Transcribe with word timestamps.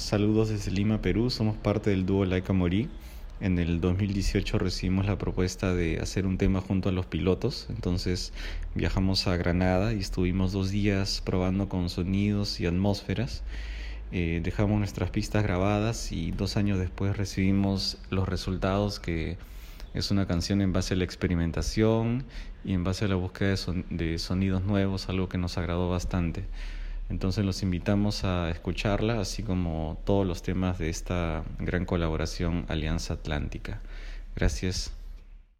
Saludos 0.00 0.48
desde 0.48 0.70
Lima, 0.70 1.02
Perú. 1.02 1.28
Somos 1.28 1.58
parte 1.58 1.90
del 1.90 2.06
dúo 2.06 2.24
Laika 2.24 2.54
Morí. 2.54 2.88
En 3.38 3.58
el 3.58 3.82
2018 3.82 4.58
recibimos 4.58 5.04
la 5.04 5.18
propuesta 5.18 5.74
de 5.74 6.00
hacer 6.00 6.26
un 6.26 6.38
tema 6.38 6.62
junto 6.62 6.88
a 6.88 6.92
los 6.92 7.04
pilotos. 7.04 7.66
Entonces 7.68 8.32
viajamos 8.74 9.26
a 9.26 9.36
Granada 9.36 9.92
y 9.92 9.98
estuvimos 9.98 10.52
dos 10.52 10.70
días 10.70 11.22
probando 11.24 11.68
con 11.68 11.90
sonidos 11.90 12.60
y 12.60 12.66
atmósferas. 12.66 13.44
Eh, 14.10 14.40
dejamos 14.42 14.78
nuestras 14.78 15.10
pistas 15.10 15.42
grabadas 15.44 16.12
y 16.12 16.30
dos 16.32 16.56
años 16.56 16.78
después 16.78 17.16
recibimos 17.18 17.98
los 18.08 18.26
resultados 18.26 19.00
que 19.00 19.36
es 19.92 20.10
una 20.10 20.26
canción 20.26 20.62
en 20.62 20.72
base 20.72 20.94
a 20.94 20.96
la 20.96 21.04
experimentación 21.04 22.24
y 22.64 22.72
en 22.72 22.84
base 22.84 23.04
a 23.04 23.08
la 23.08 23.16
búsqueda 23.16 23.54
de, 23.90 24.18
sonidos 24.18 24.64
nuevos, 24.64 25.10
algo 25.10 25.28
que 25.28 25.38
nos 25.38 25.58
agradó 25.58 25.90
bastante. 25.90 26.46
Entonces 27.10 27.44
los 27.44 27.62
invitamos 27.62 28.24
a 28.24 28.50
escucharla, 28.50 29.20
así 29.20 29.42
como 29.42 30.00
todos 30.04 30.24
los 30.26 30.42
temas 30.42 30.78
de 30.78 30.88
esta 30.88 31.44
gran 31.58 31.84
colaboración 31.84 32.64
Alianza 32.68 33.14
Atlántica. 33.14 33.80
Gracias. 34.36 34.92